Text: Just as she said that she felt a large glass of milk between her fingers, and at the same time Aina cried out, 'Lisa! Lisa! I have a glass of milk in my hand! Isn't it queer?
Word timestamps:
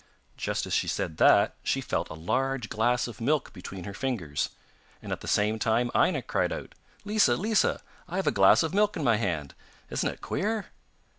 Just 0.35 0.65
as 0.65 0.73
she 0.73 0.87
said 0.87 1.17
that 1.17 1.53
she 1.63 1.79
felt 1.79 2.09
a 2.09 2.15
large 2.15 2.69
glass 2.69 3.07
of 3.07 3.21
milk 3.21 3.53
between 3.53 3.83
her 3.83 3.93
fingers, 3.93 4.49
and 4.99 5.11
at 5.11 5.21
the 5.21 5.27
same 5.27 5.59
time 5.59 5.91
Aina 5.95 6.23
cried 6.23 6.51
out, 6.51 6.73
'Lisa! 7.05 7.35
Lisa! 7.35 7.79
I 8.07 8.15
have 8.15 8.25
a 8.25 8.31
glass 8.31 8.63
of 8.63 8.73
milk 8.73 8.97
in 8.97 9.03
my 9.03 9.17
hand! 9.17 9.53
Isn't 9.91 10.09
it 10.09 10.19
queer? 10.19 10.71